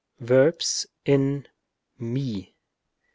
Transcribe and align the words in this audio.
Verbs 0.19 0.87
in 1.05 1.47
μί. 1.99 2.55